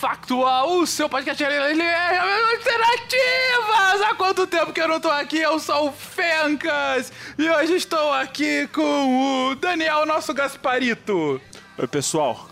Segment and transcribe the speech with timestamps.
[0.00, 4.00] Contrafactual, o seu podcast ele é alternativas!
[4.08, 5.36] Há quanto tempo que eu não tô aqui?
[5.38, 11.38] Eu sou o Fencas e hoje estou aqui com o Daniel, nosso Gasparito.
[11.76, 12.48] Oi, pessoal.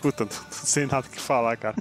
[0.00, 1.74] Puta, não sei nada o que falar, cara.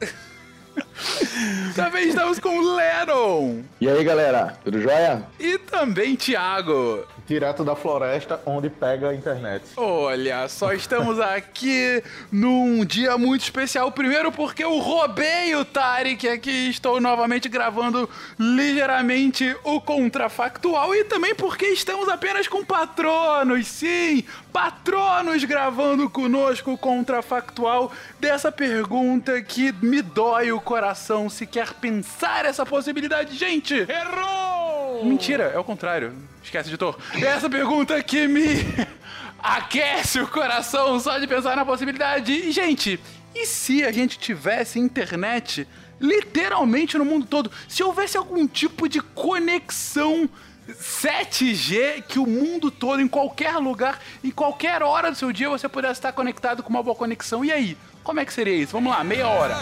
[1.75, 3.63] também estamos com o Lennon.
[3.79, 5.27] E aí, galera, tudo jóia?
[5.39, 7.07] E também Thiago.
[7.27, 9.65] Direto da floresta onde pega a internet.
[9.75, 13.91] Olha, só estamos aqui num dia muito especial.
[13.91, 18.09] Primeiro porque eu roubei o Tarek aqui, estou novamente gravando
[18.39, 24.23] ligeiramente o contrafactual e também porque estamos apenas com patronos, sim,
[24.53, 32.45] patronos gravando conosco o contrafactual dessa pergunta que me dói o coração se quer pensar
[32.45, 33.35] essa possibilidade.
[33.35, 34.56] Gente, errou!
[35.03, 36.13] Mentira, é o contrário.
[36.43, 36.97] Esquece, editor.
[37.15, 38.65] Essa pergunta que me
[39.39, 42.31] aquece o coração só de pensar na possibilidade.
[42.31, 42.99] E, gente,
[43.35, 45.67] e se a gente tivesse internet
[45.99, 47.51] literalmente no mundo todo?
[47.67, 50.29] Se houvesse algum tipo de conexão
[50.69, 55.67] 7G que o mundo todo, em qualquer lugar, em qualquer hora do seu dia, você
[55.69, 57.43] pudesse estar conectado com uma boa conexão.
[57.43, 57.77] E aí?
[58.03, 58.73] Como é que seria isso?
[58.73, 59.57] Vamos lá, meia hora.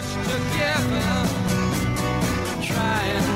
[2.78, 3.35] I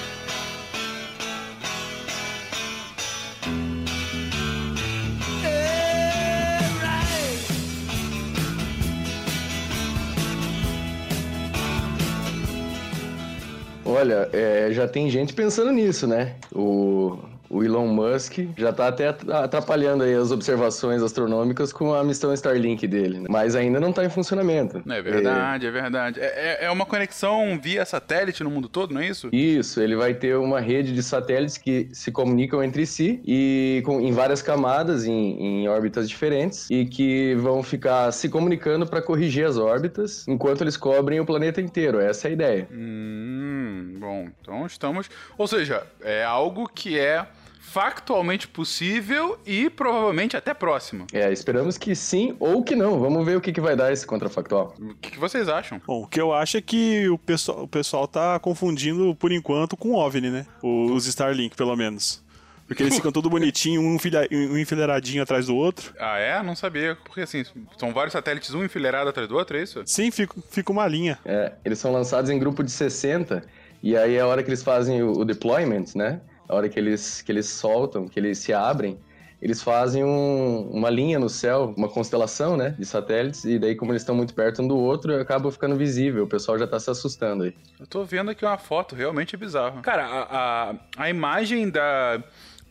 [13.91, 16.35] Olha, é, já tem gente pensando nisso, né?
[16.53, 17.19] O,
[17.51, 22.87] o Elon Musk já tá até atrapalhando aí as observações astronômicas com a missão Starlink
[22.87, 23.25] dele, né?
[23.29, 24.81] mas ainda não tá em funcionamento.
[24.89, 26.19] É verdade, é, é verdade.
[26.21, 29.29] É, é, uma conexão via satélite no mundo todo, não é isso?
[29.33, 33.99] Isso, ele vai ter uma rede de satélites que se comunicam entre si e com,
[33.99, 39.45] em várias camadas, em, em órbitas diferentes, e que vão ficar se comunicando para corrigir
[39.45, 41.99] as órbitas enquanto eles cobrem o planeta inteiro.
[41.99, 42.67] Essa é a ideia.
[42.71, 43.60] Hum,
[43.97, 45.09] bom, então estamos.
[45.37, 47.25] Ou seja, é algo que é
[47.71, 51.07] factualmente possível e provavelmente até próximo.
[51.13, 52.99] É, esperamos que sim ou que não.
[52.99, 54.75] Vamos ver o que, que vai dar esse contrafactual.
[54.77, 55.81] O que, que vocês acham?
[55.87, 59.77] Bom, o que eu acho é que o pessoal, o pessoal tá confundindo, por enquanto,
[59.77, 60.45] com OVNI, né?
[60.61, 62.21] Os Starlink, pelo menos.
[62.67, 65.93] Porque eles ficam tudo bonitinho, um, um enfileiradinho atrás do outro.
[65.99, 66.43] Ah, é?
[66.43, 66.97] Não sabia.
[67.03, 67.45] Porque assim,
[67.77, 69.81] são vários satélites, um enfileirado atrás do outro, é isso?
[69.85, 71.19] Sim, fica, fica uma linha.
[71.23, 73.45] É, eles são lançados em grupo de 60,
[73.81, 76.21] e aí é a hora que eles fazem o, o deployment, né?
[76.51, 78.99] a hora que eles, que eles soltam, que eles se abrem,
[79.41, 83.91] eles fazem um, uma linha no céu, uma constelação, né, de satélites, e daí como
[83.91, 86.91] eles estão muito perto um do outro, acaba ficando visível, o pessoal já tá se
[86.91, 87.55] assustando aí.
[87.79, 89.81] Eu tô vendo aqui uma foto, realmente bizarro.
[89.81, 92.21] Cara, a, a, a imagem da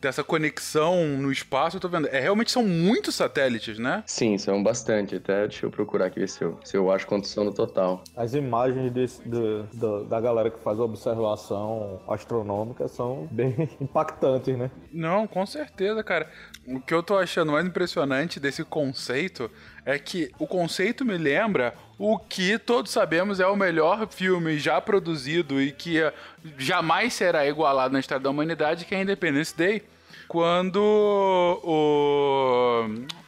[0.01, 2.09] dessa conexão no espaço, eu tô vendo.
[2.09, 4.03] É, realmente são muitos satélites, né?
[4.07, 5.17] Sim, são bastante.
[5.17, 8.03] Até deixa eu procurar aqui ver se eu, se eu acho quantos são no total.
[8.17, 14.57] As imagens desse, do, do, da galera que faz a observação astronômica são bem impactantes,
[14.57, 14.71] né?
[14.93, 16.29] Não, com certeza, cara.
[16.67, 19.51] O que eu tô achando mais impressionante desse conceito
[19.85, 24.81] é que o conceito me lembra o que todos sabemos é o melhor filme já
[24.81, 25.99] produzido e que
[26.57, 29.83] jamais será igualado na história da humanidade, que é Independence Day.
[30.27, 30.81] Quando
[31.63, 32.87] o,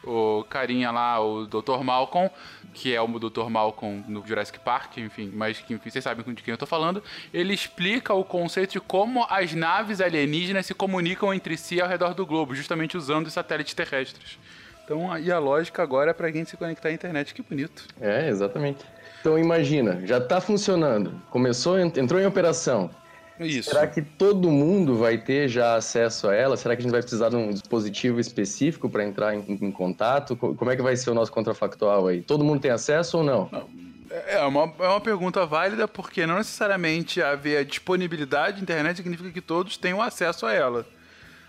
[0.09, 1.83] o carinha lá, o Dr.
[1.83, 2.31] Malcolm,
[2.73, 3.49] que é o Dr.
[3.49, 7.03] Malcolm no Jurassic Park, enfim, mas que enfim, vocês sabem de quem eu tô falando,
[7.33, 12.13] ele explica o conceito de como as naves alienígenas se comunicam entre si ao redor
[12.13, 14.39] do globo, justamente usando os satélites terrestres.
[14.83, 17.33] Então, e a lógica agora é pra gente se conectar à internet.
[17.33, 17.87] Que bonito.
[18.01, 18.83] É, exatamente.
[19.21, 22.89] Então imagina, já está funcionando, começou, entrou em operação.
[23.39, 23.69] Isso.
[23.69, 26.57] Será que todo mundo vai ter já acesso a ela?
[26.57, 30.35] Será que a gente vai precisar de um dispositivo específico para entrar em, em, contato?
[30.35, 32.21] Como é que vai ser o nosso contrafactual aí?
[32.21, 33.49] Todo mundo tem acesso ou não?
[33.51, 33.67] não.
[34.27, 39.41] É uma, é uma pergunta válida porque não necessariamente haver disponibilidade de internet significa que
[39.41, 40.85] todos tenham acesso a ela.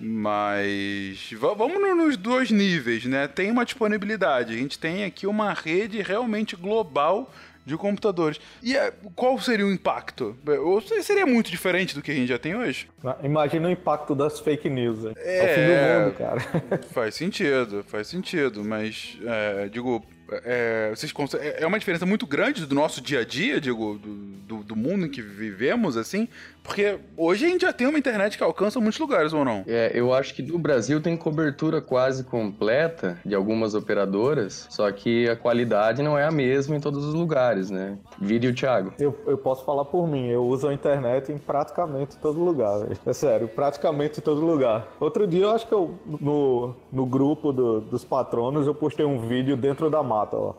[0.01, 3.29] Mas vamos nos dois níveis, né?
[3.29, 4.55] Tem uma disponibilidade.
[4.55, 7.31] A gente tem aqui uma rede realmente global
[7.65, 8.39] de computadores.
[8.63, 10.37] E é, qual seria o impacto?
[10.63, 12.89] Ou seria muito diferente do que a gente já tem hoje?
[13.23, 15.05] Imagina o impacto das fake news.
[15.05, 15.39] É, É.
[15.39, 16.81] é o fim do mundo, cara.
[16.93, 20.05] Faz sentido, faz sentido, mas é, digo,
[20.45, 24.15] é, vocês é é uma diferença muito grande do nosso dia a dia, digo, do,
[24.15, 26.29] do, do mundo em que vivemos, assim,
[26.65, 29.63] porque hoje a gente já tem uma internet que alcança muitos lugares, ou não?
[29.69, 35.29] É, eu acho que no Brasil tem cobertura quase completa de algumas operadoras, só que
[35.29, 37.99] a qualidade não é a mesma em todos os lugares, né?
[38.19, 38.93] Vídeo Thiago.
[38.99, 42.97] Eu, eu posso falar por mim, eu uso a internet em praticamente todo lugar, velho.
[43.07, 44.89] É sério, praticamente todo lugar.
[44.99, 49.19] Outro dia eu acho que eu, no, no grupo do- dos patronos, eu postei um
[49.29, 50.55] vídeo dentro da mata, ó.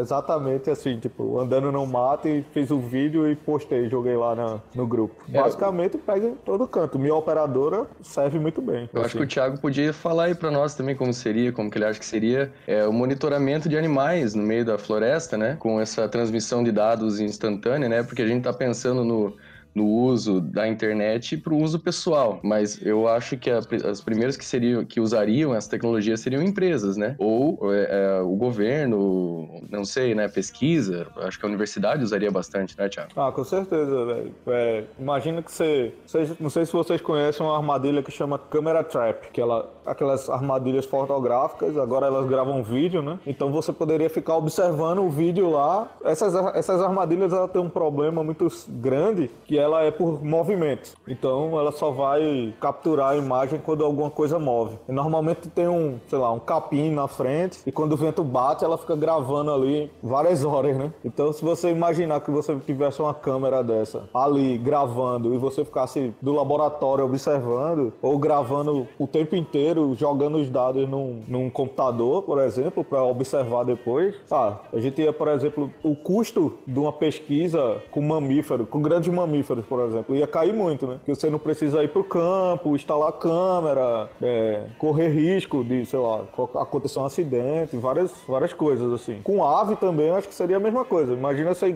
[0.00, 4.60] Exatamente assim, tipo, andando no mato e fiz um vídeo e postei, joguei lá na-
[4.74, 5.17] no grupo.
[5.32, 6.98] É, Basicamente pega em todo canto.
[6.98, 8.88] Minha operadora serve muito bem.
[8.92, 11.78] Eu acho que o Thiago podia falar aí pra nós também como seria, como que
[11.78, 15.56] ele acha que seria é, o monitoramento de animais no meio da floresta, né?
[15.58, 18.02] Com essa transmissão de dados instantânea, né?
[18.02, 19.36] Porque a gente tá pensando no,
[19.74, 24.36] no uso da internet para o uso pessoal, mas eu acho que a- as primeiras
[24.36, 27.14] que seriam que usariam essa tecnologia seriam empresas, né?
[27.18, 27.88] Ou é,
[28.18, 30.28] é, o governo, não sei, né?
[30.28, 31.06] Pesquisa.
[31.18, 33.10] Acho que a universidade usaria bastante, né, Thiago?
[33.16, 34.34] Ah, com certeza, velho.
[34.48, 35.92] É, imagina que você,
[36.40, 39.72] Não sei se vocês conhecem uma armadilha que chama Camera Trap, que ela.
[39.86, 43.18] Aquelas armadilhas fotográficas, agora elas gravam vídeo, né?
[43.26, 45.90] Então você poderia ficar observando o vídeo lá.
[46.04, 50.94] Essas, essas armadilhas ela tem um problema muito grande, que ela é por movimento.
[51.06, 54.78] Então ela só vai capturar a imagem quando alguma coisa move.
[54.88, 58.64] E normalmente tem um, sei lá, um capim na frente, e quando o vento bate,
[58.64, 60.92] ela fica gravando ali várias horas, né?
[61.04, 66.14] Então se você imaginar que você tivesse uma câmera dessa ali gravando e você ficasse
[66.20, 72.40] do laboratório observando ou gravando o tempo inteiro, jogando os dados num, num computador, por
[72.40, 77.82] exemplo, para observar depois, ah, a gente ia, por exemplo, o custo de uma pesquisa
[77.90, 80.94] com mamífero, com grandes mamíferos, por exemplo, ia cair muito, né?
[80.96, 85.98] Porque você não precisa ir para o campo, instalar câmera, é, correr risco de, sei
[85.98, 86.22] lá,
[86.60, 89.20] acontecer um acidente, várias, várias coisas assim.
[89.22, 91.12] Com ave também, acho que seria a mesma coisa.
[91.12, 91.66] Imagina você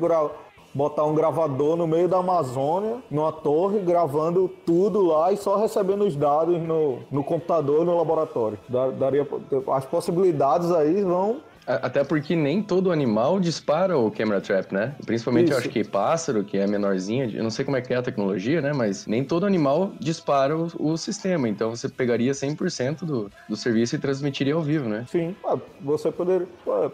[0.74, 6.04] botar um gravador no meio da Amazônia, numa torre, gravando tudo lá e só recebendo
[6.04, 8.58] os dados no, no computador, no laboratório.
[8.98, 9.26] Daria,
[9.72, 14.94] as possibilidades aí vão Até porque nem todo animal dispara o camera trap, né?
[15.04, 15.60] Principalmente eu Isso.
[15.60, 18.60] acho que pássaro, que é menorzinho, eu não sei como é que é a tecnologia,
[18.60, 18.72] né?
[18.72, 21.48] Mas nem todo animal dispara o, o sistema.
[21.48, 25.04] Então você pegaria 100% do, do serviço e transmitiria ao vivo, né?
[25.08, 26.46] Sim, ah, você poderia,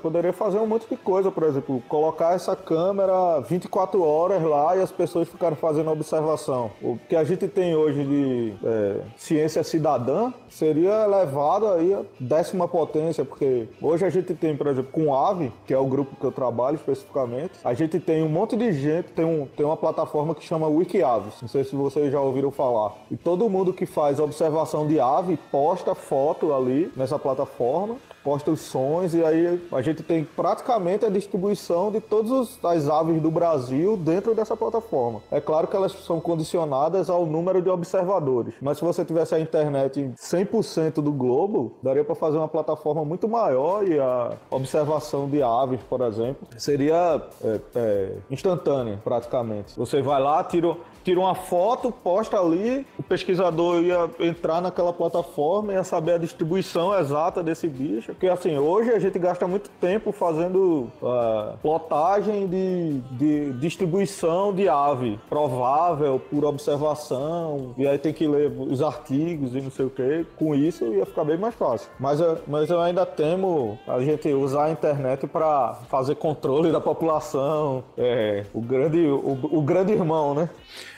[0.02, 4.82] poderia fazer um monte de coisa, por exemplo, colocar essa câmera 24 horas lá e
[4.82, 6.70] as pessoas ficarem fazendo observação.
[6.82, 12.68] O que a gente tem hoje de é, ciência cidadã seria levado aí a décima
[12.68, 16.24] potência, porque hoje a gente tem, por exemplo, com AVE, que é o grupo que
[16.24, 20.34] eu trabalho especificamente, a gente tem um monte de gente, tem, um, tem uma plataforma
[20.34, 22.92] que chama WikiAves, não sei se vocês já ouviram falar.
[23.10, 28.60] E todo mundo que faz observação de ave posta foto ali nessa plataforma posta os
[28.60, 33.96] sons e aí a gente tem praticamente a distribuição de todas as aves do Brasil
[33.96, 35.20] dentro dessa plataforma.
[35.30, 39.40] É claro que elas são condicionadas ao número de observadores, mas se você tivesse a
[39.40, 45.28] internet em 100% do globo, daria para fazer uma plataforma muito maior e a observação
[45.28, 49.76] de aves, por exemplo, seria é, é, instantânea praticamente.
[49.76, 50.76] Você vai lá, tira
[51.08, 56.18] tira uma foto, posta ali, o pesquisador ia entrar naquela plataforma e ia saber a
[56.18, 58.07] distribuição exata desse bicho.
[58.12, 64.68] Porque assim, hoje a gente gasta muito tempo fazendo ah, plotagem de, de distribuição de
[64.68, 69.90] ave, provável por observação, e aí tem que ler os artigos e não sei o
[69.90, 70.26] que.
[70.36, 71.90] Com isso ia ficar bem mais fácil.
[72.00, 76.80] Mas, eu- mas eu ainda temo a gente usar a internet para fazer controle da
[76.80, 80.48] população, é, o grande, o, o grande irmão, né?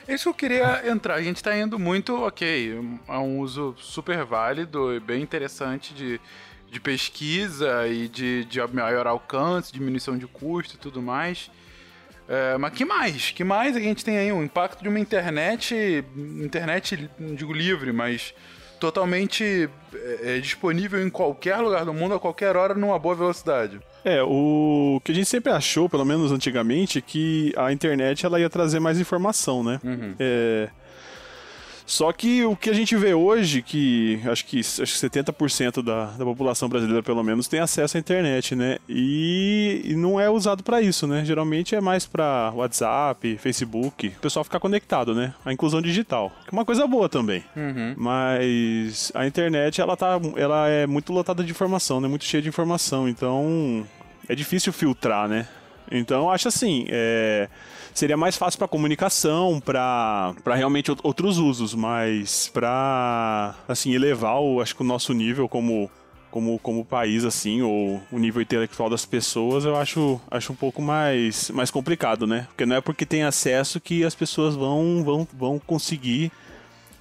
[0.08, 1.14] Isso eu queria entrar.
[1.14, 6.20] A gente tá indo muito, ok, a um uso super válido e bem interessante de,
[6.70, 11.50] de pesquisa e de, de maior alcance, diminuição de custo e tudo mais.
[12.28, 13.30] É, mas que mais?
[13.32, 14.32] Que mais a gente tem aí?
[14.32, 15.74] O impacto de uma internet,
[16.16, 18.32] internet, não digo livre, mas
[18.78, 23.80] totalmente é, é, disponível em qualquer lugar do mundo, a qualquer hora, numa boa velocidade.
[24.04, 28.48] É, o que a gente sempre achou, pelo menos antigamente, que a internet ela ia
[28.48, 29.80] trazer mais informação, né?
[30.18, 30.70] É...
[31.90, 36.04] Só que o que a gente vê hoje, que acho que, acho que 70% da,
[36.04, 38.78] da população brasileira, pelo menos, tem acesso à internet, né?
[38.88, 41.24] E, e não é usado pra isso, né?
[41.24, 45.34] Geralmente é mais pra WhatsApp, Facebook, o pessoal ficar conectado, né?
[45.44, 47.42] A inclusão digital, que é uma coisa boa também.
[47.96, 52.06] Mas a internet, ela, tá, ela é muito lotada de informação, né?
[52.06, 53.84] Muito cheia de informação, então
[54.28, 55.48] é difícil filtrar, né?
[55.90, 57.48] Então, acho assim, é,
[57.94, 64.60] seria mais fácil para comunicação, para realmente out- outros usos, mas para assim elevar o,
[64.60, 65.90] acho que o nosso nível como
[66.30, 70.80] como, como país assim, ou o nível intelectual das pessoas, eu acho, acho um pouco
[70.80, 72.46] mais, mais complicado, né?
[72.50, 76.30] Porque não é porque tem acesso que as pessoas vão vão, vão conseguir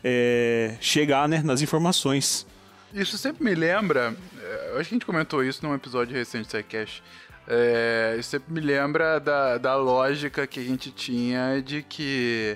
[0.04, 2.46] é, chegar né, nas informações.
[2.92, 4.16] Isso sempre me lembra.
[4.42, 7.04] é, acho que a gente comentou isso num episódio recente do SciCast.
[7.52, 12.56] É, isso sempre me lembra da, da lógica que a gente tinha de que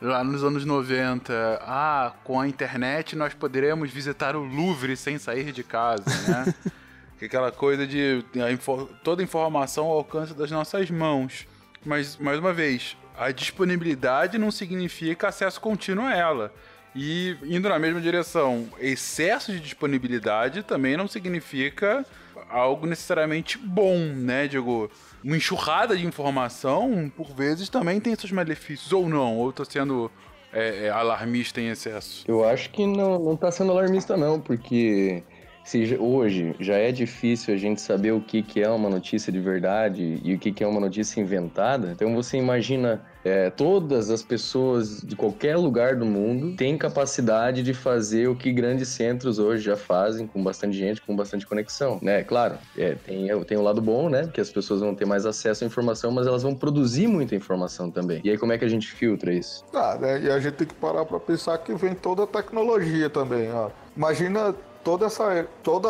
[0.00, 5.52] lá nos anos 90, ah, com a internet nós poderemos visitar o Louvre sem sair
[5.52, 6.54] de casa, né?
[7.20, 11.46] Que Aquela coisa de a info- toda informação ao alcance das nossas mãos.
[11.86, 16.52] Mas, mais uma vez, a disponibilidade não significa acesso contínuo a ela.
[16.96, 22.04] E indo na mesma direção, excesso de disponibilidade também não significa
[22.52, 24.46] algo necessariamente bom, né?
[24.46, 24.90] Digo,
[25.24, 30.10] uma enxurrada de informação, por vezes, também tem seus malefícios, ou não, ou tô sendo
[30.52, 32.24] é, é, alarmista em excesso.
[32.28, 35.22] Eu acho que não, não tá sendo alarmista, não, porque
[35.64, 39.40] se hoje já é difícil a gente saber o que, que é uma notícia de
[39.40, 44.22] verdade e o que, que é uma notícia inventada, então você imagina é, todas as
[44.22, 49.62] pessoas de qualquer lugar do mundo têm capacidade de fazer o que grandes centros hoje
[49.62, 52.24] já fazem, com bastante gente, com bastante conexão, né?
[52.24, 54.28] Claro, é, tem, tem o lado bom, né?
[54.32, 57.90] Que as pessoas vão ter mais acesso à informação, mas elas vão produzir muita informação
[57.90, 58.20] também.
[58.24, 59.64] E aí como é que a gente filtra isso?
[59.72, 60.22] Ah, né?
[60.22, 63.70] E a gente tem que parar pra pensar que vem toda a tecnologia também, ó.
[63.96, 64.54] Imagina
[64.84, 65.88] toda essa toda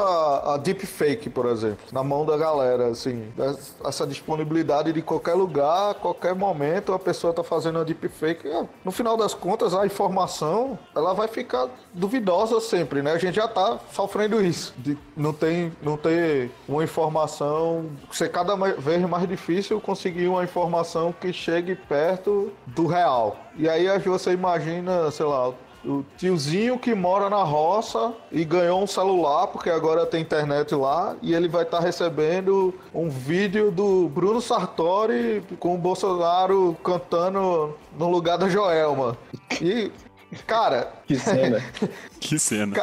[0.54, 3.32] a deepfake, por exemplo, na mão da galera, assim,
[3.84, 8.46] essa- disponibilidade de qualquer lugar, qualquer momento a pessoa tá fazendo a deepfake.
[8.48, 13.12] É, No final das contas, a informação, ela vai ficar duvidosa sempre, né?
[13.12, 18.54] A gente já tá sofrendo isso, de não tem não ter uma informação, ser cada
[18.56, 23.36] vez mais difícil conseguir uma informação que chegue perto do real.
[23.56, 25.52] E aí você imagina, sei lá,
[25.84, 31.16] o tiozinho que mora na roça e ganhou um celular, porque agora tem internet lá,
[31.20, 38.08] e ele vai estar recebendo um vídeo do Bruno Sartori com o Bolsonaro cantando no
[38.08, 39.16] lugar da Joelma.
[39.60, 39.90] E,
[40.46, 41.62] cara, Que cena!
[42.20, 42.76] Que cena.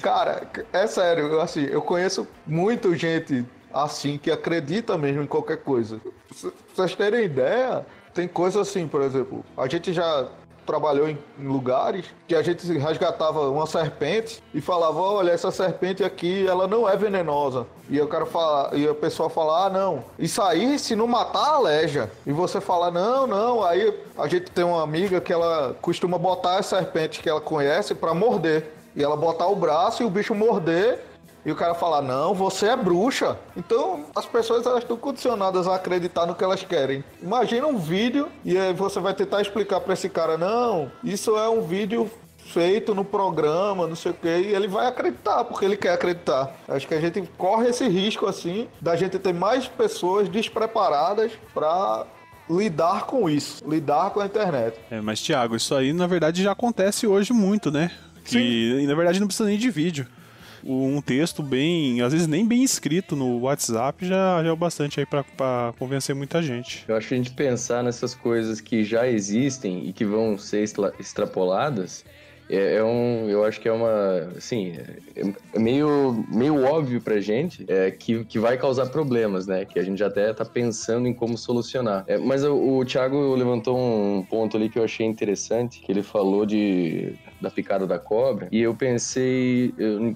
[0.00, 5.58] Cara, é sério, eu, assim, eu conheço muita gente assim que acredita mesmo em qualquer
[5.58, 5.98] coisa.
[5.98, 10.26] Pra vocês terem ideia, tem coisa assim, por exemplo, a gente já
[10.66, 16.02] trabalhou em, em lugares que a gente resgatava uma serpente e falava, olha, essa serpente
[16.02, 17.66] aqui, ela não é venenosa.
[17.88, 21.54] E eu quero falar, e a pessoa fala, ah, não, isso aí se não matar,
[21.54, 22.10] aleja.
[22.26, 26.58] E você fala, não, não, aí a gente tem uma amiga que ela costuma botar
[26.58, 28.72] as serpentes que ela conhece pra morder.
[28.96, 31.04] E ela botar o braço e o bicho morder.
[31.46, 33.38] E o cara falar, não, você é bruxa.
[33.56, 37.04] Então, as pessoas elas estão condicionadas a acreditar no que elas querem.
[37.22, 41.48] Imagina um vídeo e aí você vai tentar explicar pra esse cara, não, isso é
[41.48, 45.76] um vídeo feito no programa, não sei o que, e ele vai acreditar, porque ele
[45.76, 46.52] quer acreditar.
[46.66, 52.06] Acho que a gente corre esse risco, assim, da gente ter mais pessoas despreparadas pra
[52.50, 54.80] lidar com isso, lidar com a internet.
[54.90, 57.92] É, mas, Thiago, isso aí na verdade já acontece hoje muito, né?
[58.24, 60.06] Que e, na verdade não precisa nem de vídeo.
[60.68, 64.98] Um texto bem, às vezes nem bem escrito no WhatsApp já, já é o bastante
[64.98, 66.84] aí pra convencer muita gente.
[66.88, 70.62] Eu acho que a gente pensar nessas coisas que já existem e que vão ser
[70.62, 72.04] extra- extrapoladas
[72.48, 74.76] é, é um, eu acho que é uma, assim,
[75.16, 79.64] é, é meio, meio óbvio pra gente é, que, que vai causar problemas, né?
[79.64, 82.04] Que a gente já até tá pensando em como solucionar.
[82.06, 86.02] É, mas o, o Thiago levantou um ponto ali que eu achei interessante, que ele
[86.02, 87.14] falou de
[87.46, 89.72] da picada da cobra, e eu pensei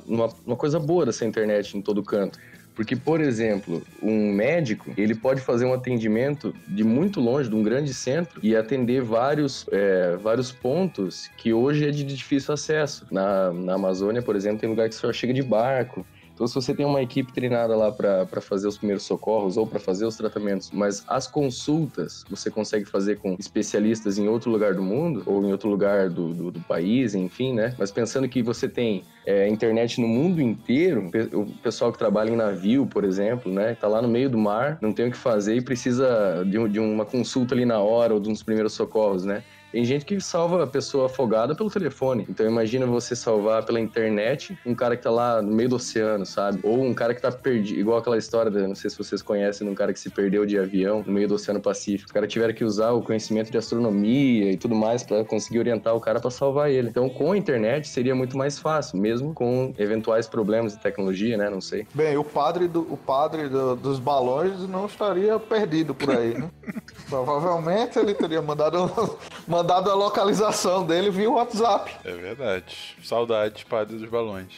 [0.06, 2.38] numa, numa coisa boa dessa internet em todo canto.
[2.75, 7.62] Porque, por exemplo, um médico, ele pode fazer um atendimento de muito longe, de um
[7.62, 13.06] grande centro, e atender vários, é, vários pontos que hoje é de difícil acesso.
[13.10, 16.06] Na, na Amazônia, por exemplo, tem lugar que só chega de barco.
[16.40, 19.78] Então, se você tem uma equipe treinada lá para fazer os primeiros socorros ou para
[19.78, 24.82] fazer os tratamentos, mas as consultas você consegue fazer com especialistas em outro lugar do
[24.82, 27.75] mundo ou em outro lugar do, do, do país, enfim, né?
[27.78, 32.37] Mas pensando que você tem é, internet no mundo inteiro, o pessoal que trabalha em
[32.37, 33.75] navio, por exemplo, né?
[33.75, 36.80] Tá lá no meio do mar, não tem o que fazer e precisa de, de
[36.80, 39.44] uma consulta ali na hora ou de uns primeiros socorros, né?
[39.72, 42.26] Tem gente que salva a pessoa afogada pelo telefone.
[42.28, 46.26] Então imagina você salvar pela internet um cara que tá lá no meio do oceano,
[46.26, 46.60] sabe?
[46.62, 49.72] Ou um cara que tá perdido, igual aquela história, não sei se vocês conhecem, de
[49.72, 52.10] um cara que se perdeu de avião no meio do Oceano Pacífico.
[52.10, 55.94] O cara tiveram que usar o conhecimento de astronomia e tudo mais para conseguir orientar
[55.94, 56.88] o cara para salvar ele.
[56.88, 61.48] Então com a internet seria muito mais fácil, mesmo com eventuais problemas de tecnologia, né?
[61.48, 61.86] Não sei.
[61.94, 66.50] Bem, o padre, do, o padre do- dos balões não estaria perdido por aí, né?
[67.08, 69.18] Provavelmente ele teria mandado,
[69.61, 71.93] mandado a localização dele via WhatsApp.
[72.05, 72.97] É verdade.
[73.05, 74.49] Saudades, padre dos balões.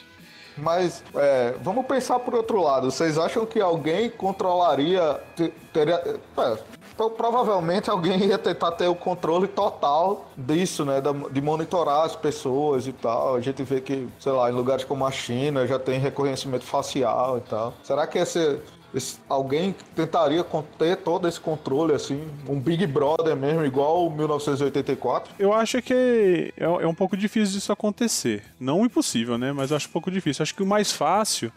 [0.57, 2.91] Mas é, vamos pensar por outro lado.
[2.91, 5.19] Vocês acham que alguém controlaria.
[5.35, 5.95] te- Teria,
[6.37, 6.59] é,
[6.95, 11.01] pro- provavelmente alguém ia tentar ter o controle total disso, né?
[11.31, 13.35] De monitorar as pessoas e tal.
[13.35, 17.39] A gente vê que, sei lá, em lugares como a China já tem reconhecimento facial
[17.39, 17.73] e tal.
[17.83, 18.61] Será que esse.
[18.95, 20.45] Esse- alguém tentaria
[20.79, 25.35] ter todo esse controle, assim, um Big Brother mesmo, igual o 1984?
[25.39, 28.43] Eu acho que é, é um pouco difícil disso acontecer.
[28.61, 29.53] Não impossível, né?
[29.53, 30.43] Mas acho um pouco difícil.
[30.43, 31.53] Acho que o mais fácil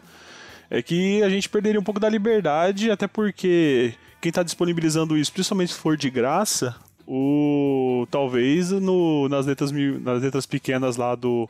[0.70, 5.32] é que a gente perderia um pouco da liberdade, até porque quem está disponibilizando isso,
[5.32, 6.74] principalmente se for de graça,
[7.06, 11.48] o talvez no, nas, letras, nas letras pequenas lá do,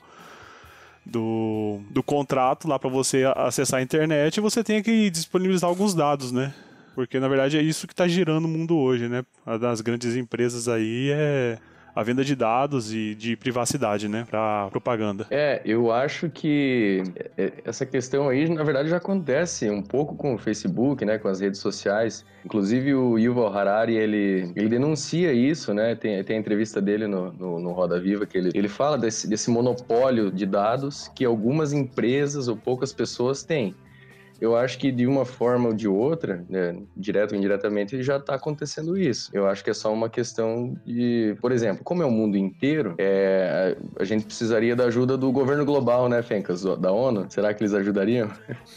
[1.07, 6.33] do, do contrato lá para você acessar a internet, você tenha que disponibilizar alguns dados,
[6.33, 6.53] né?
[6.95, 9.25] Porque na verdade é isso que está girando o mundo hoje, né?
[9.45, 11.59] A das grandes empresas aí é
[11.97, 14.27] a venda de dados e de privacidade, né?
[14.29, 15.27] Para propaganda.
[15.31, 17.03] É, eu acho que
[17.39, 21.29] é, essa questão aí, na verdade, já acontece um pouco com o Facebook, né, com
[21.29, 22.23] as redes sociais.
[22.45, 27.33] Inclusive o Yuval Harari, ele, ele denuncia isso, né, tem, tem a entrevista dele no,
[27.33, 31.73] no, no Roda Viva, que ele, ele fala desse, desse monopólio de dados que algumas
[31.73, 33.75] empresas ou poucas pessoas têm.
[34.41, 38.35] Eu acho que de uma forma ou de outra, né, direto ou indiretamente, já está
[38.35, 39.31] acontecendo isso.
[39.33, 42.95] Eu acho que é só uma questão de, por exemplo, como é o mundo inteiro,
[42.99, 47.27] é, a gente precisaria da ajuda do governo global, né, Fencas, da ONU.
[47.31, 48.31] Será que eles ajudariam?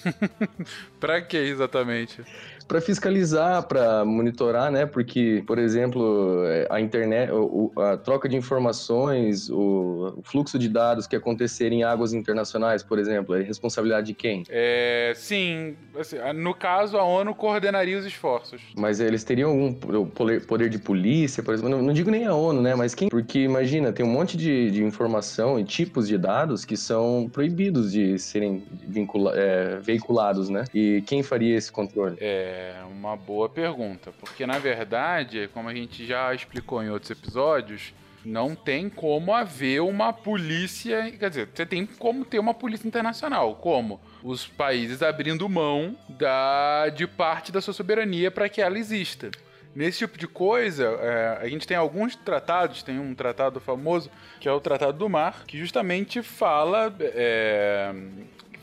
[1.00, 2.24] Pra que exatamente?
[2.70, 4.86] Para fiscalizar, para monitorar, né?
[4.86, 7.32] Porque, por exemplo, é, a internet,
[7.76, 13.34] a troca de informações, o, fluxo de dados que acontecer em águas internacionais, por exemplo,
[13.34, 14.44] é responsabilidade de quem?
[14.50, 18.62] É, sim, assim, no caso a ONU coordenaria os esforços.
[18.78, 21.72] Mas eles teriam algum poder, poder de polícia, por exemplo?
[21.72, 22.76] Não, não digo nem a ONU, né?
[22.76, 23.10] Mas quem?
[23.10, 27.92] Porque imagina, tem um monte de, de informação e tipos de dados que são proibidos
[27.92, 30.66] de serem vincula, é, veiculados, né?
[30.72, 32.16] E quem faria esse controle?
[32.20, 32.59] É
[32.90, 37.94] uma boa pergunta, porque na verdade, como a gente já explicou em outros episódios,
[38.24, 41.12] não tem como haver uma polícia.
[41.12, 43.56] Quer dizer, você tem como ter uma polícia internacional.
[43.56, 44.00] Como?
[44.24, 49.32] Os países abrindo mão da, de parte da sua soberania para que ela exista.
[49.74, 54.48] Nesse tipo de coisa, é, a gente tem alguns tratados, tem um tratado famoso, que
[54.48, 56.94] é o Tratado do Mar, que justamente fala.
[57.00, 57.94] é,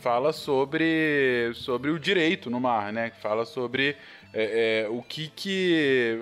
[0.07, 3.09] fala sobre, sobre o direito no mar, né?
[3.09, 3.97] Que fala sobre
[4.33, 6.17] é, é, o que que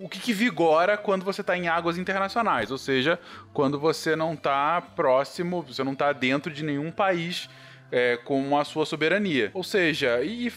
[0.00, 3.20] o que, que vigora quando você está em águas internacionais, ou seja,
[3.52, 7.50] quando você não está próximo, você não está dentro de nenhum país
[7.92, 9.50] é, com a sua soberania.
[9.52, 10.50] Ou seja, e,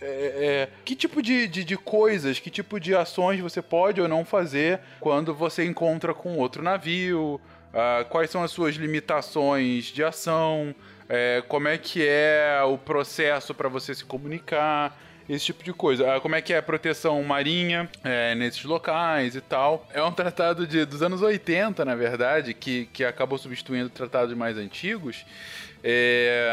[0.00, 4.06] é, é, que tipo de, de, de coisas, que tipo de ações você pode ou
[4.06, 7.40] não fazer quando você encontra com outro navio,
[7.72, 10.74] ah, quais são as suas limitações de ação,
[11.10, 14.96] é, como é que é o processo para você se comunicar,
[15.28, 16.16] esse tipo de coisa.
[16.16, 19.86] Ah, como é que é a proteção marinha é, nesses locais e tal.
[19.92, 24.56] É um tratado de, dos anos 80, na verdade, que, que acabou substituindo tratados mais
[24.56, 25.24] antigos.
[25.82, 26.50] É,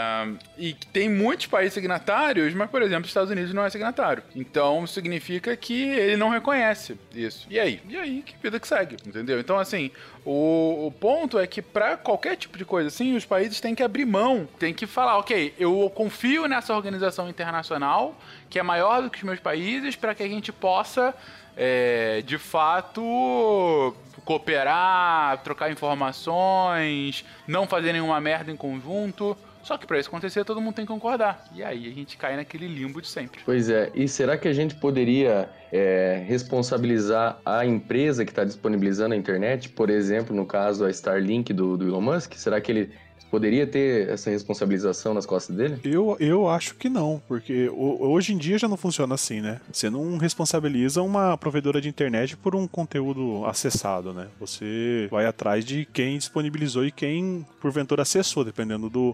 [0.58, 4.24] e tem muitos países signatários, mas, por exemplo, os Estados Unidos não é signatário.
[4.36, 7.46] Então, significa que ele não reconhece isso.
[7.50, 7.82] E aí?
[7.90, 9.40] E aí, que vida que segue, entendeu?
[9.40, 9.92] Então, assim,
[10.30, 13.82] o, o ponto é que para qualquer tipo de coisa assim, os países têm que
[13.82, 18.14] abrir mão, têm que falar, ok, eu confio nessa organização internacional
[18.50, 21.16] que é maior do que os meus países para que a gente possa,
[21.56, 29.38] é, de fato, cooperar, trocar informações, não fazer nenhuma merda em conjunto.
[29.68, 31.46] Só que para isso acontecer, todo mundo tem que concordar.
[31.54, 33.42] E aí a gente cai naquele limbo de sempre.
[33.44, 39.14] Pois é, e será que a gente poderia é, responsabilizar a empresa que está disponibilizando
[39.14, 39.68] a internet?
[39.68, 42.36] Por exemplo, no caso, a Starlink do, do Elon Musk?
[42.36, 42.92] Será que ele
[43.30, 45.82] poderia ter essa responsabilização nas costas dele?
[45.84, 49.60] Eu, eu acho que não, porque ho- hoje em dia já não funciona assim, né?
[49.70, 54.28] Você não responsabiliza uma provedora de internet por um conteúdo acessado, né?
[54.40, 59.14] Você vai atrás de quem disponibilizou e quem, porventura, acessou, dependendo do,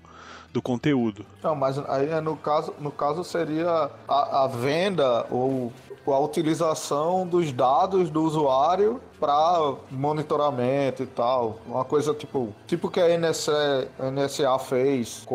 [0.53, 1.25] do conteúdo.
[1.41, 5.73] Não, mas aí é no caso, no caso seria a, a venda ou
[6.05, 11.57] a utilização dos dados do usuário para monitoramento e tal.
[11.65, 15.25] Uma coisa tipo, tipo que a NSA, NSA fez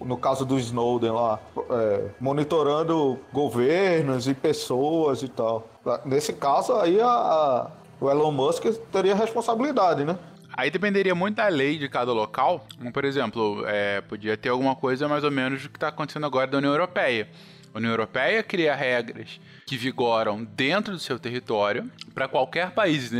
[0.00, 1.38] no caso do Snowden lá,
[1.70, 5.68] é, monitorando governos e pessoas e tal.
[6.04, 7.66] Nesse caso aí a- a-
[8.00, 10.18] o Elon Musk teria responsabilidade, né?
[10.56, 12.66] Aí dependeria muito da lei de cada local.
[12.92, 16.46] Por exemplo, é, podia ter alguma coisa mais ou menos do que está acontecendo agora
[16.46, 17.28] da União Europeia.
[17.74, 23.10] A União Europeia cria regras que vigoram dentro do seu território para qualquer país,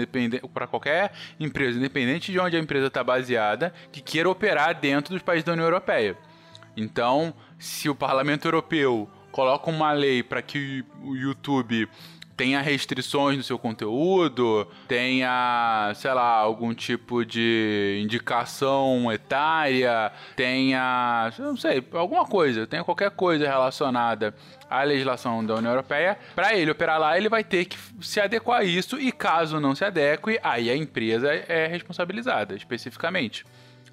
[0.52, 5.22] para qualquer empresa, independente de onde a empresa está baseada, que queira operar dentro dos
[5.22, 6.16] países da União Europeia.
[6.76, 11.88] Então, se o Parlamento Europeu coloca uma lei para que o YouTube
[12.36, 21.56] tenha restrições no seu conteúdo, tenha, sei lá, algum tipo de indicação etária, tenha, não
[21.56, 24.34] sei, alguma coisa, tenha qualquer coisa relacionada
[24.68, 28.60] à legislação da União Europeia, para ele operar lá, ele vai ter que se adequar
[28.60, 33.44] a isso e caso não se adeque, aí a empresa é responsabilizada especificamente.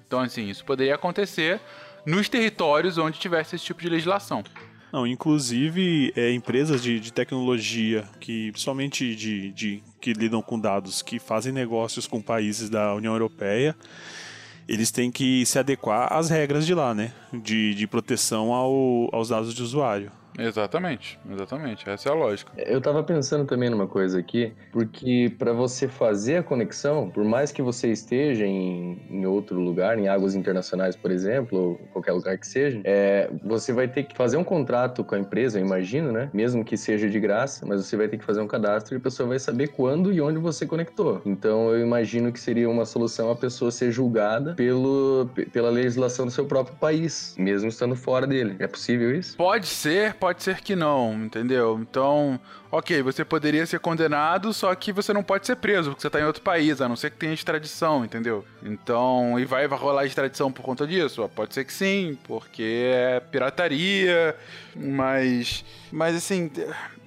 [0.06, 1.60] Então, assim, isso poderia acontecer
[2.04, 4.42] nos territórios onde tivesse esse tipo de legislação.
[4.92, 11.00] Não, inclusive é, empresas de, de tecnologia que, principalmente de, de que lidam com dados,
[11.00, 13.74] que fazem negócios com países da União Europeia,
[14.68, 17.12] eles têm que se adequar às regras de lá, né?
[17.32, 20.12] De, de proteção ao, aos dados de usuário.
[20.38, 21.88] Exatamente, exatamente.
[21.88, 22.52] Essa é a lógica.
[22.56, 27.52] Eu tava pensando também numa coisa aqui, porque para você fazer a conexão, por mais
[27.52, 32.38] que você esteja em, em outro lugar, em águas internacionais, por exemplo, ou qualquer lugar
[32.38, 36.12] que seja, é, você vai ter que fazer um contrato com a empresa, eu imagino,
[36.12, 36.30] né?
[36.32, 39.00] Mesmo que seja de graça, mas você vai ter que fazer um cadastro e a
[39.00, 41.20] pessoa vai saber quando e onde você conectou.
[41.24, 46.30] Então eu imagino que seria uma solução a pessoa ser julgada pelo, pela legislação do
[46.30, 48.56] seu próprio país, mesmo estando fora dele.
[48.58, 49.36] É possível isso?
[49.36, 51.80] Pode ser, pode ser que não, entendeu?
[51.82, 52.38] Então,
[52.70, 56.20] ok, você poderia ser condenado, só que você não pode ser preso, porque você tá
[56.20, 58.44] em outro país, a não ser que tenha extradição, entendeu?
[58.62, 61.28] Então, e vai, rolar extradição por conta disso?
[61.34, 64.36] Pode ser que sim, porque é pirataria,
[64.76, 65.64] mas.
[65.90, 66.48] Mas assim.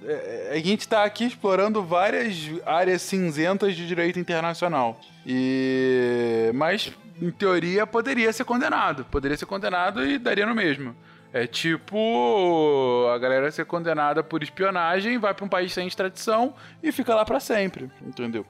[0.04, 5.00] é, A gente tá aqui explorando várias áreas cinzentas de direito internacional.
[5.24, 6.50] E.
[6.54, 9.06] Mas, em teoria, poderia ser condenado.
[9.06, 10.94] Poderia ser condenado e daria no mesmo.
[11.36, 16.90] É tipo a galera ser condenada por espionagem, vai para um país sem extradição e
[16.90, 18.46] fica lá para sempre, entendeu?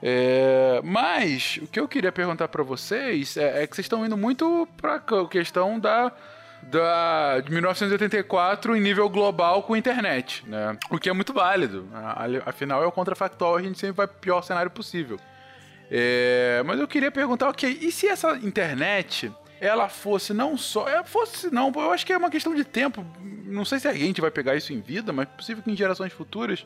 [0.00, 4.16] É, mas o que eu queria perguntar para vocês é, é, que vocês estão indo
[4.16, 6.12] muito para a questão da
[6.62, 10.76] da, de 1984 em nível global com internet, né?
[10.90, 11.88] O que é muito válido.
[12.46, 15.18] Afinal, é o contrafactual, a gente sempre vai pro pior cenário possível.
[15.90, 20.88] É, mas eu queria perguntar, ok, e se essa internet ela fosse não só.
[20.88, 23.04] Ela fosse não, eu acho que é uma questão de tempo.
[23.44, 25.76] Não sei se a gente vai pegar isso em vida, mas é possível que em
[25.76, 26.64] gerações futuras.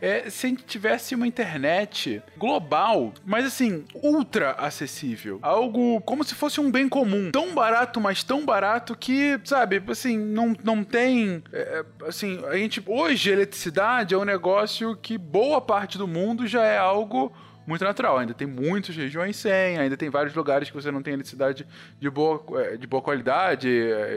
[0.00, 5.38] É, se a gente tivesse uma internet global, mas assim, ultra acessível.
[5.42, 7.30] Algo como se fosse um bem comum.
[7.30, 11.42] Tão barato, mas tão barato que, sabe, assim, não, não tem.
[11.52, 12.82] É, assim, a gente.
[12.86, 17.30] Hoje, eletricidade é um negócio que boa parte do mundo já é algo
[17.66, 18.18] muito natural.
[18.18, 21.66] Ainda tem muitas regiões sem, ainda tem vários lugares que você não tem eletricidade
[21.98, 22.42] de boa,
[22.78, 23.68] de boa qualidade,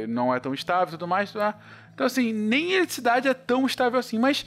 [0.07, 1.31] não é tão estável e tudo mais.
[1.31, 1.59] Tá?
[1.93, 4.45] Então, assim, nem eletricidade é tão estável assim, mas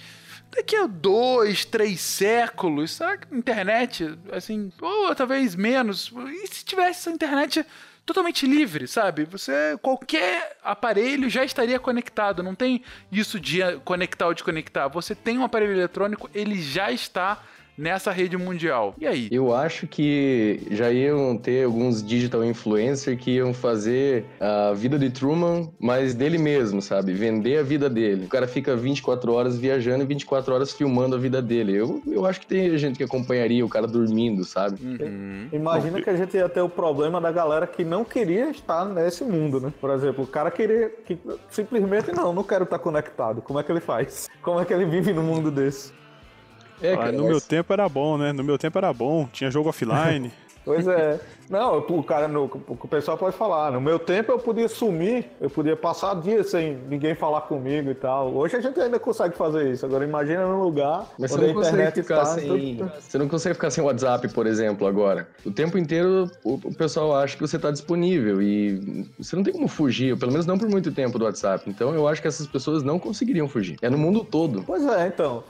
[0.51, 7.01] daqui a dois, três séculos, será que internet, assim, ou talvez menos, e se tivesse
[7.01, 7.67] essa internet
[8.05, 9.25] totalmente livre, sabe?
[9.25, 14.89] Você, qualquer aparelho já estaria conectado, não tem isso de conectar ou desconectar.
[14.91, 17.43] Você tem um aparelho eletrônico, ele já está
[17.77, 18.95] nessa rede mundial.
[18.99, 19.29] E aí?
[19.31, 25.11] Eu acho que já iam ter alguns digital influencers que iam fazer a vida de
[25.11, 27.13] Truman, mas dele mesmo, sabe?
[27.13, 28.27] Vender a vida dele.
[28.27, 31.77] O cara fica 24 horas viajando e 24 horas filmando a vida dele.
[31.77, 34.79] Eu, eu acho que tem gente que acompanharia o cara dormindo, sabe?
[34.85, 35.49] Uhum.
[35.53, 39.25] Imagina que a gente ia ter o problema da galera que não queria estar nesse
[39.25, 39.73] mundo, né?
[39.81, 41.19] Por exemplo, o cara queria que
[41.51, 43.43] simplesmente não, não quero estar conectado.
[43.43, 44.29] Como é que ele faz?
[44.43, 45.93] Como é que ele vive no mundo desse?
[46.81, 47.31] É, ah, no mas...
[47.31, 48.33] meu tempo era bom, né?
[48.33, 50.31] No meu tempo era bom, tinha jogo offline.
[50.67, 51.19] pois é.
[51.49, 53.71] Não, o cara, no, o pessoal pode falar.
[53.71, 57.95] No meu tempo eu podia sumir, eu podia passar dias sem ninguém falar comigo e
[57.95, 58.35] tal.
[58.35, 59.87] Hoje a gente ainda consegue fazer isso.
[59.87, 62.77] Agora imagina num lugar Mas você não consegue ficar está, sem.
[62.77, 62.93] Tudo...
[62.99, 65.29] Você não consegue ficar sem WhatsApp, por exemplo, agora.
[65.45, 69.53] O tempo inteiro o, o pessoal acha que você está disponível e você não tem
[69.53, 71.69] como fugir, pelo menos não por muito tempo do WhatsApp.
[71.71, 73.77] Então eu acho que essas pessoas não conseguiriam fugir.
[73.83, 74.65] É no mundo todo.
[74.67, 75.45] Pois é, então.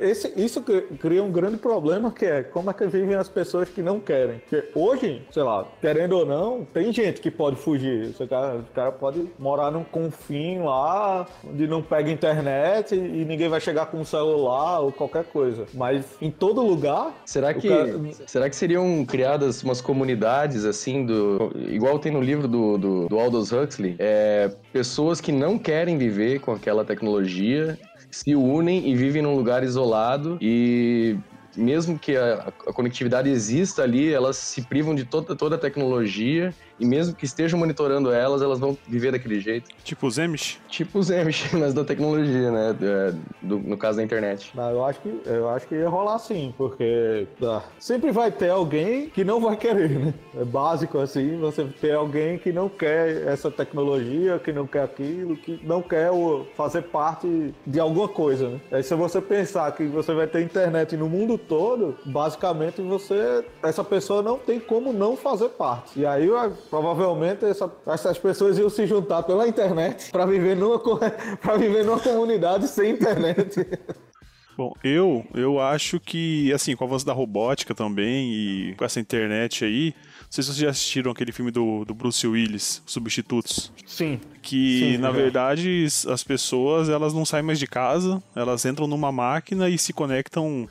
[0.00, 0.62] Esse, isso
[1.00, 4.40] cria um grande problema que é como é que vivem as pessoas que não querem.
[4.48, 8.14] Que Porque hoje, sei lá, querendo ou não, tem gente que pode fugir.
[8.18, 13.48] O cara, o cara pode morar num confim lá, onde não pega internet e ninguém
[13.48, 15.66] vai chegar com um celular ou qualquer coisa.
[15.74, 17.12] Mas em todo lugar.
[17.24, 18.00] Será que, cara...
[18.26, 23.18] será que seriam criadas umas comunidades assim, do igual tem no livro do, do, do
[23.18, 23.96] Aldous Huxley?
[23.98, 27.78] É, pessoas que não querem viver com aquela tecnologia
[28.10, 31.16] se unem e vivem num lugar isolado e
[31.56, 36.54] mesmo que a, a, conectividade exista ali, elas se privam de toda, toda a tecnologia
[36.82, 39.70] e mesmo que estejam monitorando elas, elas vão viver daquele jeito.
[39.84, 40.60] Tipo os Amish?
[40.68, 42.76] Tipo os Amish, mas da tecnologia, né?
[42.82, 44.50] É, do, no caso da internet.
[44.52, 48.50] Não, eu acho que eu acho que ia rolar sim, porque ah, sempre vai ter
[48.50, 50.14] alguém que não vai querer, né?
[50.36, 55.36] É básico assim, você ter alguém que não quer essa tecnologia, que não quer aquilo,
[55.36, 56.10] que não quer
[56.56, 58.60] fazer parte de alguma coisa, né?
[58.72, 63.84] Aí se você pensar que você vai ter internet no mundo todo, basicamente você essa
[63.84, 66.00] pessoa não tem como não fazer parte.
[66.00, 66.28] E aí
[66.72, 70.78] provavelmente essa, essas pessoas iam se juntar pela internet para viver numa
[71.38, 73.60] para viver numa comunidade sem internet.
[74.56, 79.00] Bom, eu eu acho que assim, com o avanço da robótica também e com essa
[79.00, 83.72] internet aí, não sei se vocês já assistiram aquele filme do, do Bruce Willis, Substitutos.
[83.86, 84.20] Sim.
[84.42, 85.16] Que, Sim, na já.
[85.16, 89.92] verdade, as pessoas, elas não saem mais de casa, elas entram numa máquina e se
[89.92, 90.68] conectam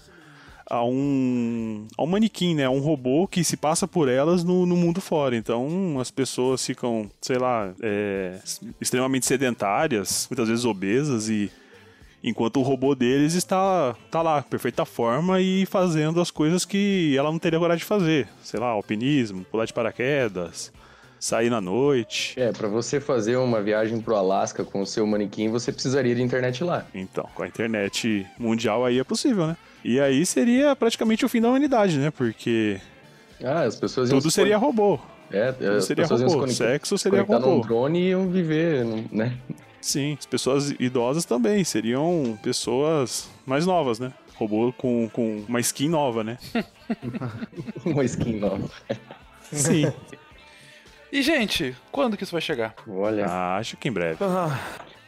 [0.71, 2.63] a um, a um manequim, né?
[2.63, 5.35] A um robô que se passa por elas no, no mundo fora.
[5.35, 8.39] Então as pessoas ficam, sei lá, é,
[8.79, 11.51] extremamente sedentárias, muitas vezes obesas e
[12.23, 17.29] enquanto o robô deles está tá lá, perfeita forma e fazendo as coisas que ela
[17.29, 18.29] não teria coragem de fazer.
[18.41, 20.71] Sei lá, alpinismo, pular de paraquedas,
[21.19, 22.39] sair na noite.
[22.39, 26.21] É, para você fazer uma viagem pro Alasca com o seu manequim, você precisaria de
[26.21, 26.85] internet lá.
[26.95, 29.57] Então, com a internet mundial aí é possível, né?
[29.83, 32.11] E aí seria praticamente o fim da humanidade, né?
[32.11, 32.79] Porque
[33.43, 34.99] ah, as pessoas tudo seria robô.
[35.31, 36.45] É, tudo as seria pessoas iam se robô.
[36.45, 37.39] conectar- Sexo seria robô.
[37.39, 39.37] num drone e iam viver, né?
[39.79, 44.13] Sim, as pessoas idosas também seriam pessoas mais novas, né?
[44.35, 46.37] Robô com, com uma skin nova, né?
[47.85, 48.69] Uma skin nova.
[49.51, 49.91] Sim.
[51.11, 52.73] E, gente, quando que isso vai chegar?
[52.87, 53.25] Olha.
[53.27, 54.17] Ah, acho que em breve.
[54.21, 54.59] Ah,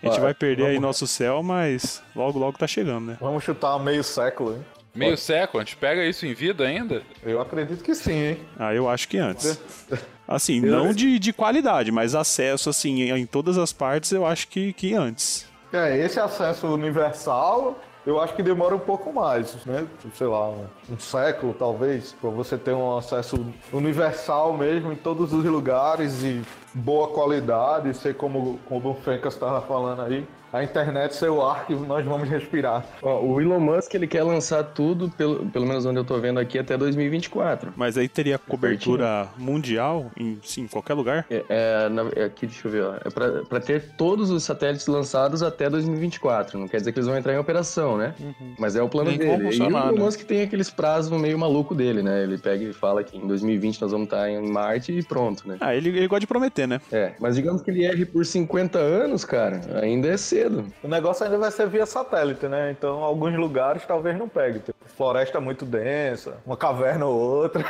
[0.03, 3.17] A gente vai perder aí vamos- nosso céu, mas logo, logo tá chegando, né?
[3.21, 4.65] Vamos chutar meio século, hein?
[4.93, 5.61] Meio século?
[5.61, 7.01] A gente pega isso em vida ainda?
[7.23, 8.39] Eu acredito que sim, hein?
[8.59, 9.59] Ah, eu acho que antes.
[10.27, 14.25] Assim, Eu- não de, de qualidade, mas acesso, assim, em, em todas as partes, eu
[14.25, 15.45] acho que, que antes.
[15.71, 19.85] É, esse acesso universal, eu acho que demora um pouco mais, né?
[20.15, 25.33] Sei lá, um, um século talvez, para você ter um acesso universal mesmo em todos
[25.33, 26.41] os lugares e
[26.73, 30.25] boa qualidade, ser como, como o Fencas estava falando aí.
[30.51, 32.85] A internet ser o ar que nós vamos respirar.
[33.01, 36.39] Ó, o Elon Musk ele quer lançar tudo, pelo, pelo menos onde eu tô vendo
[36.39, 37.73] aqui, até 2024.
[37.75, 41.25] Mas aí teria cobertura mundial em, sim, em qualquer lugar?
[41.27, 42.93] É, é, na- é aqui, deixa eu ver, ó.
[43.03, 46.59] É pra, pra ter todos os satélites lançados até 2024.
[46.59, 48.13] Não quer dizer que eles vão entrar em operação, né?
[48.59, 49.55] Mas é o plano Nem dele.
[49.55, 49.99] E o Elon né?
[50.03, 52.21] Musk tem aqueles prazos meio maluco dele, né?
[52.21, 55.57] Ele pega e fala que em 2020 nós vamos estar em Marte e pronto, né?
[55.59, 56.81] Ah, ele, ele gosta de prometer, né?
[56.91, 60.65] É, mas digamos que ele erre por 50 anos, cara, ainda é cedo.
[60.83, 62.71] O negócio ainda vai ser via satélite, né?
[62.71, 64.59] Então, alguns lugares talvez não pegue.
[64.59, 67.63] Tipo, floresta muito densa, uma caverna ou outra.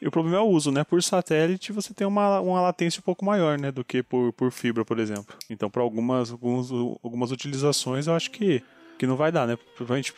[0.00, 0.84] E o problema é o uso, né?
[0.84, 3.72] Por satélite você tem uma, uma latência um pouco maior, né?
[3.72, 5.34] Do que por, por fibra, por exemplo.
[5.50, 6.70] Então, para algumas, alguns,
[7.02, 8.62] algumas utilizações, eu acho que,
[8.98, 9.56] que não vai dar, né?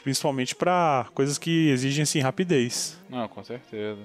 [0.02, 2.98] Principalmente para coisas que exigem, assim, rapidez.
[3.08, 3.98] Não, com certeza.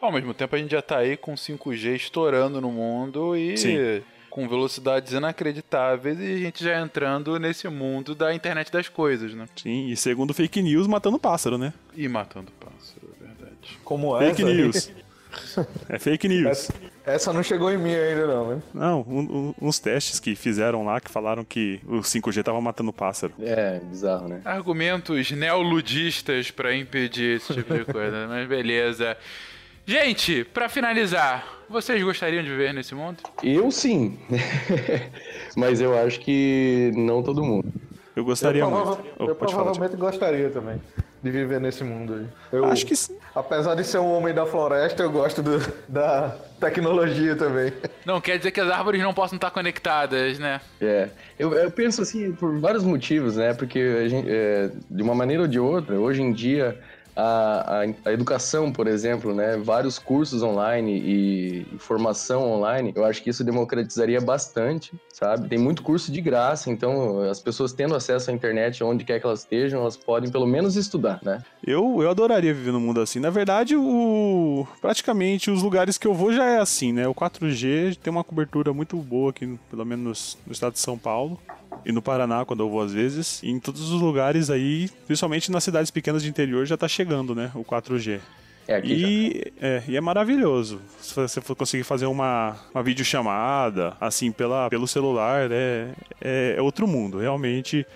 [0.00, 4.02] Ao mesmo tempo, a gente já tá aí com 5G estourando no mundo e Sim.
[4.30, 9.46] com velocidades inacreditáveis e a gente já entrando nesse mundo da internet das coisas, né?
[9.56, 11.72] Sim, e segundo fake news, matando pássaro, né?
[11.94, 13.78] E matando pássaro, é verdade.
[13.84, 14.50] Como Fake essa.
[14.50, 14.56] aí.
[14.56, 14.92] news.
[15.88, 16.46] É fake news.
[16.46, 16.72] Essa,
[17.04, 18.62] essa não chegou em mim ainda, não, né?
[18.74, 22.92] Não, um- um- uns testes que fizeram lá que falaram que o 5G tava matando
[22.92, 23.32] pássaro.
[23.40, 24.40] É, bizarro, né?
[24.44, 29.16] Argumentos neoludistas pra impedir esse tipo de coisa, mas beleza.
[29.86, 33.18] Gente, pra finalizar, vocês gostariam de viver nesse mundo?
[33.42, 34.18] Eu sim.
[35.56, 37.72] mas eu acho que não todo mundo.
[38.14, 38.98] Eu gostaria eu muito.
[39.18, 40.78] Oh, eu pode falar, provavelmente gostaria também
[41.22, 42.26] de viver nesse mundo aí.
[42.52, 43.16] Eu, Acho que sim.
[43.34, 47.72] Apesar de ser um homem da floresta, eu gosto do- da tecnologia também.
[48.04, 50.60] Não quer dizer que as árvores não possam estar conectadas, né?
[50.80, 53.54] É, eu, eu penso assim por vários motivos, né?
[53.54, 56.78] Porque a gente, é, de uma maneira ou de outra, hoje em dia
[57.20, 59.56] a, a, educação, por exemplo, né?
[59.56, 65.48] Vários cursos online e, e formação online, eu acho que isso democratizaria bastante, sabe?
[65.48, 69.26] Tem muito curso de graça, então as pessoas tendo acesso à internet onde quer que
[69.26, 71.42] elas estejam, elas podem pelo menos estudar, né?
[71.66, 73.18] Eu, eu adoraria viver num mundo assim.
[73.18, 77.08] Na verdade, o praticamente os lugares que eu vou já é assim, né?
[77.08, 81.36] O 4G tem uma cobertura muito boa aqui, pelo menos no estado de São Paulo
[81.84, 83.42] e no Paraná, quando eu vou às vezes.
[83.42, 87.34] E em todos os lugares aí, principalmente nas cidades pequenas de interior, já tá chegando,
[87.34, 87.50] né?
[87.54, 88.20] O 4G.
[88.66, 90.80] É, aqui E é, e é maravilhoso.
[91.00, 95.94] Se você for conseguir fazer uma, uma videochamada, assim, pela, pelo celular, né?
[96.20, 97.18] É, é outro mundo.
[97.18, 97.86] Realmente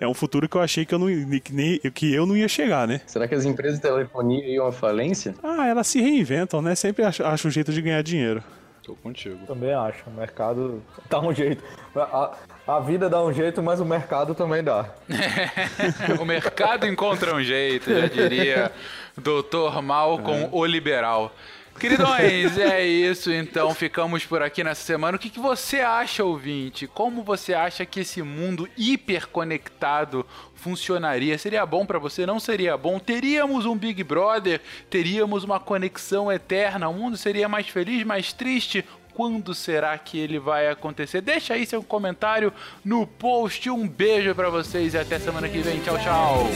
[0.00, 1.06] é um futuro que eu achei que eu não,
[1.40, 3.00] que nem, que eu não ia chegar, né?
[3.06, 5.34] Será que as empresas de telefonia iam à falência?
[5.42, 6.74] Ah, elas se reinventam, né?
[6.74, 8.42] Sempre acham acha um jeito de ganhar dinheiro.
[8.88, 9.46] Tô contigo.
[9.46, 11.62] Também acho, o mercado dá um jeito.
[11.94, 12.34] A,
[12.66, 14.86] a vida dá um jeito, mas o mercado também dá.
[16.18, 18.72] o mercado encontra um jeito, já diria
[19.14, 19.82] Dr.
[19.82, 21.30] Malcolm, o liberal.
[21.78, 23.74] Queridões, é isso então.
[23.74, 25.16] Ficamos por aqui nessa semana.
[25.16, 26.86] O que, que você acha, ouvinte?
[26.86, 31.38] Como você acha que esse mundo hiperconectado funcionaria?
[31.38, 32.26] Seria bom pra você?
[32.26, 32.98] Não seria bom?
[32.98, 34.60] Teríamos um Big Brother?
[34.90, 36.88] Teríamos uma conexão eterna?
[36.88, 38.84] O mundo seria mais feliz, mais triste?
[39.14, 41.20] Quando será que ele vai acontecer?
[41.20, 42.52] Deixa aí seu comentário
[42.84, 43.68] no post.
[43.68, 45.80] Um beijo pra vocês e até semana que vem.
[45.80, 46.48] Tchau, tchau.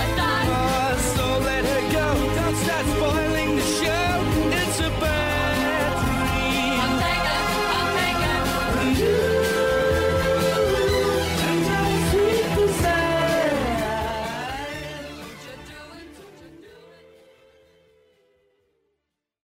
[0.00, 0.29] What the?